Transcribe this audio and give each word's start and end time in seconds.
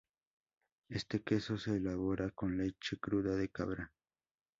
Este 0.89 1.21
queso 1.21 1.59
se 1.59 1.75
elabora 1.75 2.31
con 2.31 2.57
leche 2.57 2.97
cruda 2.97 3.35
de 3.35 3.49
cabra. 3.49 3.93